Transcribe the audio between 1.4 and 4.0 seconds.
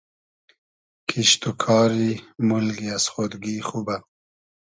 و کاری مولگی از خۉدگی خوبۂ